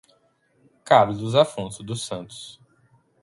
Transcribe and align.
Carlos 0.83 1.35
Afonso 1.35 1.83
dos 1.83 2.03
Santos 2.03 2.59